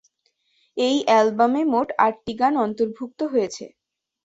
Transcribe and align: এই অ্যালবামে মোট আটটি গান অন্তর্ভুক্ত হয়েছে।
এই 0.77 0.97
অ্যালবামে 1.07 1.61
মোট 1.73 1.87
আটটি 1.99 2.33
গান 2.39 2.53
অন্তর্ভুক্ত 2.65 3.19
হয়েছে। 3.33 3.65